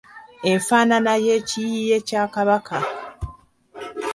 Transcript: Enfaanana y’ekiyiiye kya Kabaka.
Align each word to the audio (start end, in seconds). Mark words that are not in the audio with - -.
Enfaanana 0.51 1.13
y’ekiyiiye 1.25 1.97
kya 2.07 2.23
Kabaka. 2.33 2.77